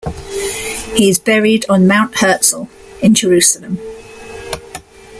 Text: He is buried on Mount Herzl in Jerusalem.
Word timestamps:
He 0.95 1.09
is 1.09 1.19
buried 1.19 1.67
on 1.69 1.85
Mount 1.85 2.21
Herzl 2.21 2.65
in 3.03 3.13
Jerusalem. 3.13 3.77